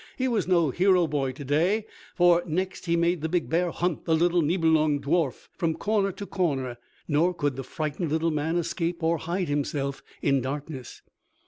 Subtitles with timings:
[0.17, 4.05] He was no hero boy to day, for next he made the big bear hunt
[4.05, 9.03] the little Nibelung dwarf from corner to corner, nor could the frightened little man escape
[9.03, 11.03] or hide himself in darkness.